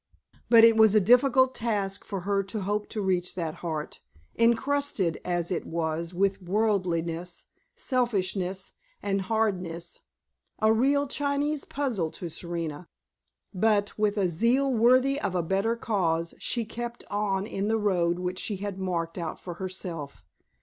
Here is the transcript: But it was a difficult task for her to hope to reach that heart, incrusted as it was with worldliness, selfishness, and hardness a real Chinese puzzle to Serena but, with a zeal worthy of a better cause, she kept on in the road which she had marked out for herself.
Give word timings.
But 0.49 0.63
it 0.63 0.75
was 0.77 0.95
a 0.95 0.99
difficult 0.99 1.53
task 1.53 2.03
for 2.03 2.21
her 2.21 2.41
to 2.45 2.61
hope 2.61 2.89
to 2.89 3.03
reach 3.03 3.35
that 3.35 3.53
heart, 3.61 3.99
incrusted 4.35 5.19
as 5.23 5.51
it 5.51 5.63
was 5.67 6.11
with 6.11 6.41
worldliness, 6.41 7.45
selfishness, 7.75 8.73
and 9.03 9.21
hardness 9.21 9.99
a 10.57 10.73
real 10.73 11.05
Chinese 11.07 11.65
puzzle 11.65 12.09
to 12.13 12.29
Serena 12.29 12.87
but, 13.53 13.95
with 13.95 14.17
a 14.17 14.27
zeal 14.27 14.73
worthy 14.73 15.19
of 15.21 15.35
a 15.35 15.43
better 15.43 15.75
cause, 15.75 16.33
she 16.39 16.65
kept 16.65 17.03
on 17.11 17.45
in 17.45 17.67
the 17.67 17.77
road 17.77 18.17
which 18.17 18.39
she 18.39 18.55
had 18.55 18.79
marked 18.79 19.19
out 19.19 19.39
for 19.39 19.53
herself. 19.61 20.23